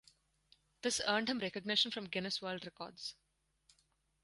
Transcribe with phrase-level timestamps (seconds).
[0.81, 3.13] This earned him recognition from Guinness World Records.